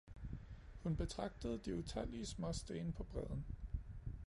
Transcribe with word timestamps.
Hun 0.83 0.95
betragtede 0.95 1.57
de 1.57 1.75
utallige 1.77 2.25
småstene 2.25 2.91
på 2.93 3.03
bredden. 3.03 3.45